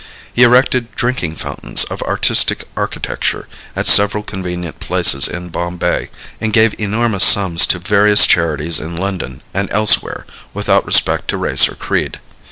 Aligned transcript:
He 0.33 0.41
erected 0.41 0.95
drinking 0.95 1.35
fountains 1.35 1.83
of 1.83 2.01
artistic 2.01 2.63
architecture 2.75 3.47
at 3.75 3.85
several 3.85 4.23
convenient 4.23 4.79
places 4.79 5.27
in 5.27 5.49
Bombay, 5.49 6.09
and 6.39 6.51
gave 6.51 6.73
enormous 6.79 7.23
sums 7.23 7.67
to 7.67 7.77
various 7.77 8.25
charities 8.25 8.79
in 8.79 8.95
London 8.95 9.43
and 9.53 9.69
elsewhere 9.71 10.25
without 10.55 10.87
respect 10.87 11.27
to 11.27 11.37
race 11.37 11.69
or 11.69 11.75
creed. 11.75 12.19